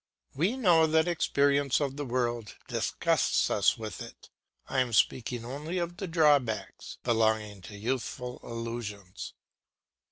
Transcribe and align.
We 0.33 0.57
know 0.57 0.87
that 0.87 1.07
experience 1.07 1.79
of 1.79 1.95
the 1.95 2.05
world 2.07 2.55
disgusts 2.67 3.51
us 3.51 3.77
with 3.77 4.01
it; 4.01 4.31
I 4.67 4.79
am 4.79 4.93
speaking 4.93 5.45
only 5.45 5.77
of 5.77 5.97
the 5.97 6.07
drawbacks 6.07 6.97
belonging 7.03 7.61
to 7.61 7.77
youthful 7.77 8.39
illusions. 8.41 9.35